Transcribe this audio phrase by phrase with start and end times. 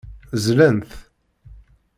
[0.43, 0.89] Zlan-t.